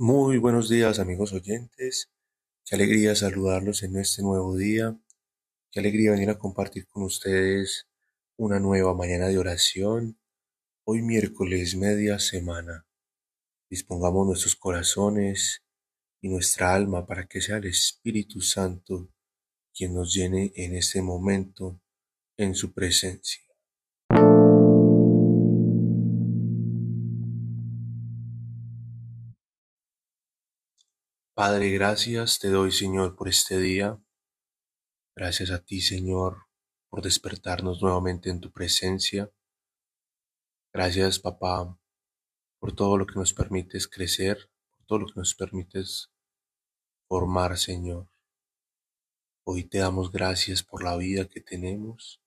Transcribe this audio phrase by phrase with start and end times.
[0.00, 2.12] Muy buenos días amigos oyentes,
[2.64, 4.96] qué alegría saludarlos en este nuevo día,
[5.72, 7.88] qué alegría venir a compartir con ustedes
[8.36, 10.16] una nueva mañana de oración,
[10.84, 12.86] hoy miércoles media semana.
[13.68, 15.64] Dispongamos nuestros corazones
[16.20, 19.08] y nuestra alma para que sea el Espíritu Santo
[19.74, 21.80] quien nos llene en este momento
[22.36, 23.47] en su presencia.
[31.38, 34.02] Padre, gracias te doy, Señor, por este día.
[35.14, 36.48] Gracias a ti, Señor,
[36.90, 39.30] por despertarnos nuevamente en tu presencia.
[40.72, 41.78] Gracias, papá,
[42.58, 46.10] por todo lo que nos permites crecer, por todo lo que nos permites
[47.06, 48.08] formar, Señor.
[49.46, 52.20] Hoy te damos gracias por la vida que tenemos.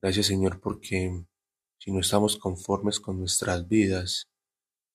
[0.00, 1.26] Gracias, Señor, porque
[1.80, 4.28] si no estamos conformes con nuestras vidas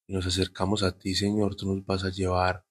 [0.08, 2.71] y nos acercamos a ti, Señor, tú nos vas a llevar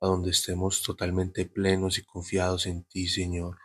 [0.00, 3.58] a donde estemos totalmente plenos y confiados en ti, Señor.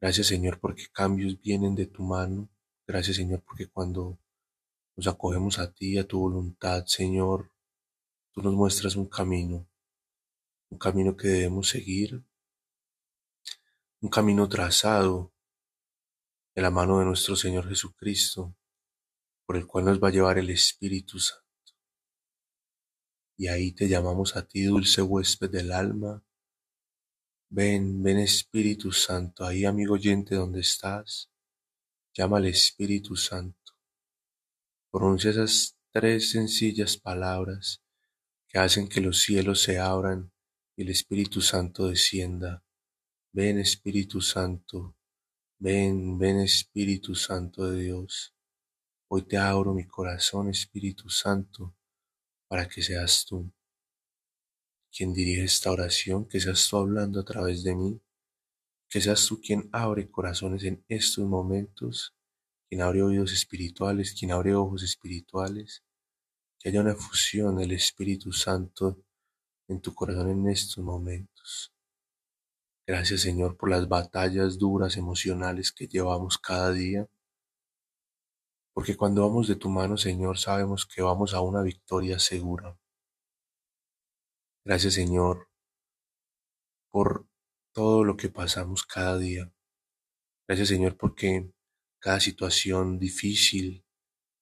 [0.00, 2.50] Gracias, Señor, porque cambios vienen de tu mano.
[2.86, 4.18] Gracias, Señor, porque cuando
[4.94, 7.50] nos acogemos a ti, a tu voluntad, Señor,
[8.32, 9.66] tú nos muestras un camino,
[10.70, 12.22] un camino que debemos seguir,
[14.00, 15.32] un camino trazado
[16.54, 18.54] de la mano de nuestro Señor Jesucristo,
[19.46, 21.45] por el cual nos va a llevar el Espíritu Santo.
[23.36, 26.24] Y ahí te llamamos a ti, dulce huésped del alma.
[27.50, 31.30] Ven, ven Espíritu Santo, ahí amigo oyente donde estás,
[32.14, 33.74] llama al Espíritu Santo.
[34.90, 37.82] Pronuncia esas tres sencillas palabras
[38.48, 40.32] que hacen que los cielos se abran
[40.74, 42.64] y el Espíritu Santo descienda.
[43.32, 44.96] Ven Espíritu Santo,
[45.58, 48.34] ven, ven Espíritu Santo de Dios.
[49.08, 51.76] Hoy te abro mi corazón, Espíritu Santo,
[52.48, 53.50] para que seas tú.
[54.90, 58.00] Quien dirige esta oración, que seas tú hablando a través de mí,
[58.88, 62.14] que seas tú quien abre corazones en estos momentos,
[62.68, 65.82] quien abre oídos espirituales, quien abre ojos espirituales,
[66.58, 69.02] que haya una fusión del Espíritu Santo
[69.68, 71.72] en tu corazón en estos momentos.
[72.86, 77.08] Gracias Señor por las batallas duras emocionales que llevamos cada día,
[78.76, 82.78] porque cuando vamos de tu mano Señor sabemos que vamos a una victoria segura.
[84.66, 85.48] Gracias Señor
[86.92, 87.26] por
[87.72, 89.50] todo lo que pasamos cada día.
[90.46, 91.50] Gracias Señor porque
[92.02, 93.82] cada situación difícil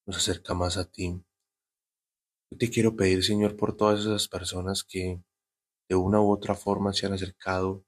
[0.05, 1.25] nos acerca más a ti.
[2.51, 5.23] Yo te quiero pedir Señor por todas esas personas que
[5.89, 7.85] de una u otra forma se han acercado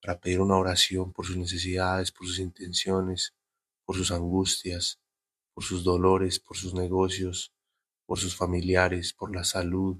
[0.00, 3.34] para pedir una oración por sus necesidades, por sus intenciones,
[3.84, 5.01] por sus angustias,
[5.54, 7.52] por sus dolores, por sus negocios,
[8.06, 9.96] por sus familiares, por la salud,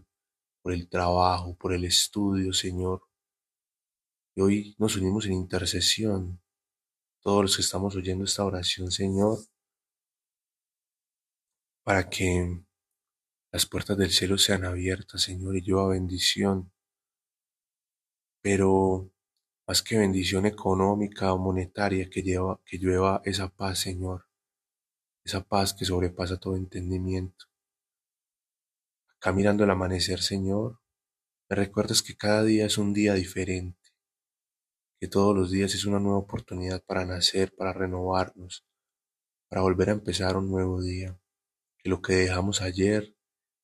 [0.62, 3.02] por el trabajo, por el estudio, Señor.
[4.34, 6.40] Y hoy nos unimos en intercesión,
[7.20, 9.38] todos los que estamos oyendo esta oración, Señor,
[11.84, 12.64] para que
[13.52, 16.72] las puertas del cielo sean abiertas, Señor, y lleva bendición.
[18.40, 19.12] Pero
[19.66, 24.26] más que bendición económica o monetaria, que, lleva, que llueva esa paz, Señor,
[25.24, 27.46] esa paz que sobrepasa todo entendimiento.
[29.16, 30.80] Acá mirando el amanecer, Señor,
[31.48, 33.78] me recuerdas que cada día es un día diferente,
[35.00, 38.64] que todos los días es una nueva oportunidad para nacer, para renovarnos,
[39.48, 41.18] para volver a empezar un nuevo día,
[41.78, 43.14] que lo que dejamos ayer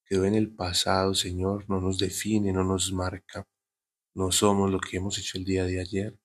[0.05, 3.49] quedó en el pasado, Señor, no nos define, no nos marca,
[4.15, 6.19] no somos lo que hemos hecho el día de ayer,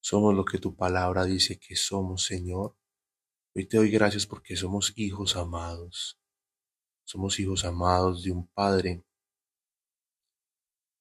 [0.00, 2.76] somos lo que tu palabra dice que somos, Señor.
[3.54, 6.18] Hoy te doy gracias porque somos hijos amados.
[7.04, 9.04] Somos hijos amados de un Padre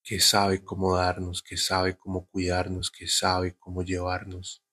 [0.03, 4.66] que sabe cómo darnos, que sabe cómo cuidarnos, que sabe cómo llevarnos,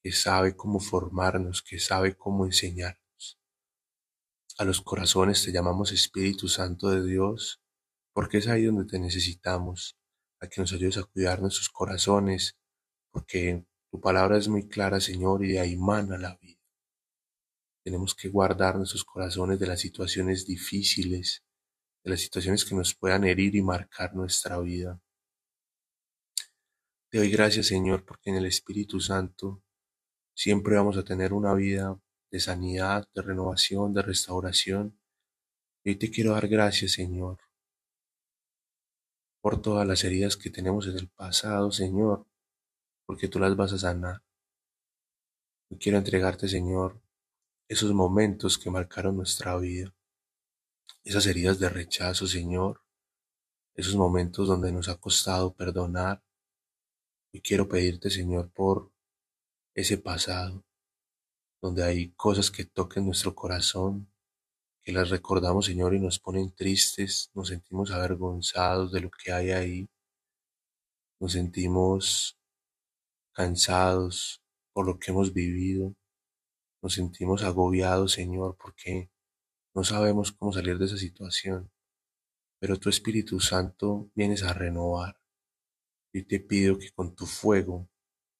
[0.00, 3.40] que sabe cómo formarnos, que sabe cómo enseñarnos.
[4.56, 7.60] A los corazones te llamamos Espíritu Santo de Dios,
[8.12, 9.98] porque es ahí donde te necesitamos,
[10.40, 12.56] a que nos ayudes a cuidar nuestros corazones,
[13.10, 16.57] porque tu palabra es muy clara, Señor, y ahí mana la vida.
[17.88, 21.42] Tenemos que guardar nuestros corazones de las situaciones difíciles,
[22.04, 25.00] de las situaciones que nos puedan herir y marcar nuestra vida.
[27.08, 29.62] Te doy gracias, Señor, porque en el Espíritu Santo
[30.34, 31.98] siempre vamos a tener una vida
[32.30, 35.00] de sanidad, de renovación, de restauración.
[35.82, 37.38] Y hoy te quiero dar gracias, Señor,
[39.40, 42.26] por todas las heridas que tenemos en el pasado, Señor,
[43.06, 44.22] porque tú las vas a sanar.
[45.70, 47.00] Yo quiero entregarte, Señor,
[47.68, 49.94] esos momentos que marcaron nuestra vida,
[51.04, 52.82] esas heridas de rechazo, Señor,
[53.74, 56.22] esos momentos donde nos ha costado perdonar.
[57.32, 58.90] Y quiero pedirte, Señor, por
[59.74, 60.64] ese pasado,
[61.60, 64.10] donde hay cosas que toquen nuestro corazón,
[64.82, 69.50] que las recordamos, Señor, y nos ponen tristes, nos sentimos avergonzados de lo que hay
[69.50, 69.90] ahí,
[71.20, 72.38] nos sentimos
[73.32, 74.42] cansados
[74.72, 75.94] por lo que hemos vivido,
[76.82, 79.10] nos sentimos agobiados, Señor, porque
[79.74, 81.70] no sabemos cómo salir de esa situación.
[82.60, 85.20] Pero tu Espíritu Santo vienes a renovar.
[86.12, 87.88] Y te pido que con tu fuego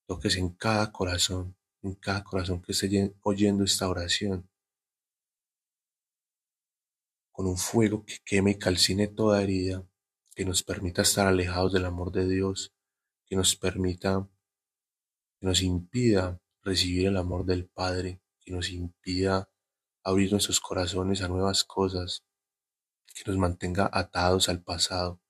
[0.07, 4.49] toques en cada corazón, en cada corazón que esté oyendo esta oración,
[7.31, 9.87] con un fuego que queme y calcine toda herida,
[10.35, 12.75] que nos permita estar alejados del amor de Dios,
[13.27, 14.29] que nos permita,
[15.39, 19.51] que nos impida recibir el amor del Padre, que nos impida
[20.03, 22.25] abrir nuestros corazones a nuevas cosas,
[23.15, 25.21] que nos mantenga atados al pasado.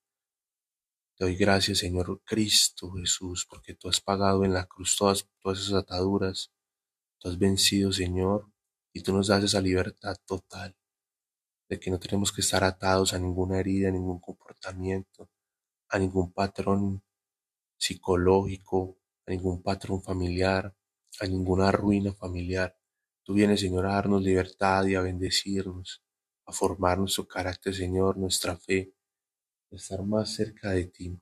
[1.16, 5.58] Te doy gracias, Señor Cristo Jesús, porque tú has pagado en la cruz todas, todas
[5.58, 6.52] esas ataduras.
[7.18, 8.52] Tú has vencido, Señor,
[8.92, 10.76] y tú nos das esa libertad total
[11.68, 15.28] de que no tenemos que estar atados a ninguna herida, a ningún comportamiento,
[15.88, 17.02] a ningún patrón
[17.78, 20.72] psicológico, a ningún patrón familiar,
[21.18, 22.77] a ninguna ruina familiar.
[23.28, 26.02] Tú vienes, Señor, a darnos libertad y a bendecirnos,
[26.46, 28.94] a formar nuestro carácter, Señor, nuestra fe,
[29.70, 31.20] a estar más cerca de ti.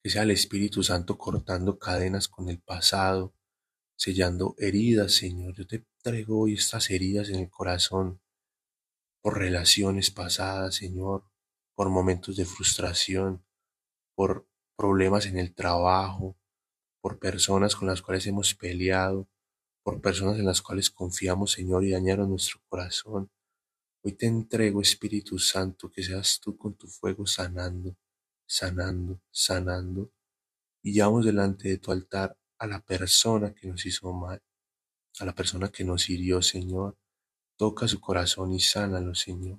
[0.00, 3.34] Que sea el Espíritu Santo cortando cadenas con el pasado,
[3.96, 5.56] sellando heridas, Señor.
[5.56, 8.20] Yo te traigo hoy estas heridas en el corazón
[9.20, 11.24] por relaciones pasadas, Señor,
[11.74, 13.44] por momentos de frustración,
[14.14, 16.38] por problemas en el trabajo,
[17.00, 19.28] por personas con las cuales hemos peleado,
[19.88, 23.30] por personas en las cuales confiamos, Señor, y dañaron nuestro corazón.
[24.02, 27.96] Hoy te entrego, Espíritu Santo, que seas tú con tu fuego sanando,
[28.46, 30.12] sanando, sanando,
[30.82, 34.42] y llevamos delante de tu altar a la persona que nos hizo mal,
[35.20, 36.98] a la persona que nos hirió, Señor,
[37.56, 39.58] Toca su corazón y sánalo, Señor.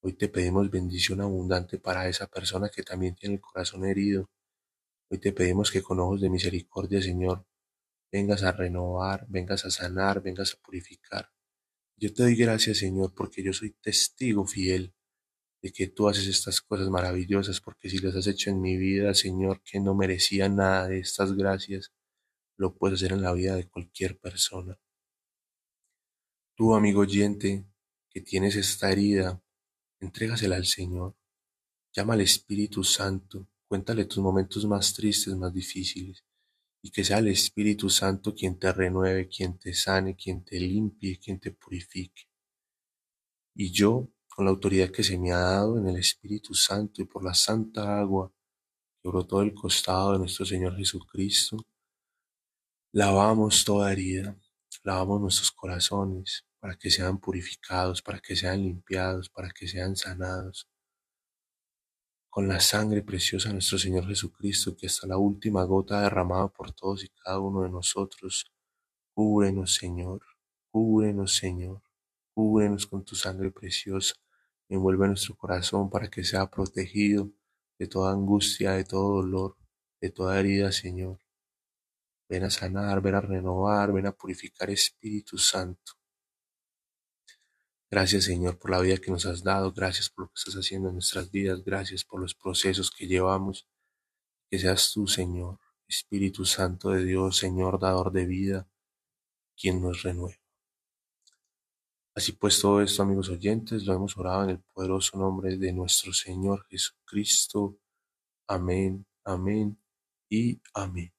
[0.00, 4.30] Hoy te pedimos bendición abundante para esa persona que también tiene el corazón herido.
[5.10, 7.44] Hoy te pedimos que con ojos de misericordia, Señor,
[8.10, 11.30] vengas a renovar, vengas a sanar, vengas a purificar.
[11.96, 14.94] Yo te doy gracias, Señor, porque yo soy testigo fiel
[15.62, 19.12] de que tú haces estas cosas maravillosas, porque si las has hecho en mi vida,
[19.14, 21.92] Señor, que no merecía nada de estas gracias,
[22.56, 24.78] lo puedes hacer en la vida de cualquier persona.
[26.54, 27.66] Tú, amigo oyente,
[28.10, 29.42] que tienes esta herida,
[30.00, 31.16] entrégasela al Señor.
[31.92, 36.24] Llama al Espíritu Santo, cuéntale tus momentos más tristes, más difíciles,
[36.82, 41.18] y que sea el Espíritu Santo quien te renueve, quien te sane, quien te limpie,
[41.18, 42.28] quien te purifique.
[43.54, 47.04] Y yo, con la autoridad que se me ha dado en el Espíritu Santo y
[47.04, 48.32] por la santa agua
[49.02, 51.56] que brotó del costado de nuestro Señor Jesucristo,
[52.92, 54.38] lavamos toda herida,
[54.82, 60.68] lavamos nuestros corazones, para que sean purificados, para que sean limpiados, para que sean sanados.
[62.32, 66.70] Con la sangre preciosa de nuestro Señor Jesucristo, que hasta la última gota derramada por
[66.70, 68.52] todos y cada uno de nosotros,
[69.12, 70.20] cúbrenos, Señor,
[70.70, 71.82] cúbrenos, Señor,
[72.32, 74.14] cúbrenos con tu sangre preciosa,
[74.68, 77.32] envuelve nuestro corazón para que sea protegido
[77.80, 79.56] de toda angustia, de todo dolor,
[80.00, 81.18] de toda herida, Señor.
[82.28, 85.99] Ven a sanar, ven a renovar, ven a purificar Espíritu Santo.
[87.92, 90.88] Gracias Señor por la vida que nos has dado, gracias por lo que estás haciendo
[90.88, 93.66] en nuestras vidas, gracias por los procesos que llevamos.
[94.48, 98.68] Que seas tú Señor, Espíritu Santo de Dios, Señor, dador de vida,
[99.56, 100.38] quien nos renueva.
[102.14, 106.12] Así pues todo esto, amigos oyentes, lo hemos orado en el poderoso nombre de nuestro
[106.12, 107.76] Señor Jesucristo.
[108.46, 109.80] Amén, amén
[110.28, 111.12] y amén.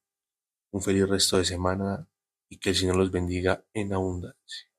[0.72, 2.08] Un feliz resto de semana
[2.50, 4.71] y que el Señor los bendiga en abundancia.